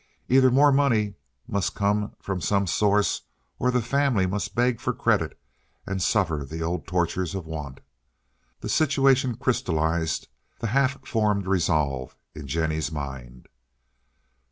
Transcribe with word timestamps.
Either 0.29 0.49
more 0.49 0.71
money 0.71 1.13
must 1.47 1.75
come 1.75 2.15
from 2.19 2.41
some 2.41 2.65
source 2.65 3.21
or 3.59 3.69
the 3.69 3.83
family 3.83 4.25
must 4.25 4.55
beg 4.55 4.79
for 4.79 4.93
credit 4.93 5.39
and 5.85 6.01
suffer 6.01 6.43
the 6.43 6.59
old 6.59 6.87
tortures 6.87 7.35
of 7.35 7.45
want. 7.45 7.81
The 8.61 8.69
situation 8.69 9.35
crystallized 9.35 10.27
the 10.57 10.65
half 10.73 11.07
formed 11.07 11.45
resolve 11.45 12.15
in 12.33 12.47
Jennie's 12.47 12.91
mind. 12.91 13.47